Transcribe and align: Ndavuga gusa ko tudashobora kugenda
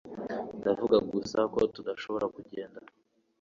Ndavuga 0.59 0.97
gusa 1.11 1.39
ko 1.53 1.59
tudashobora 1.73 2.25
kugenda 2.35 2.79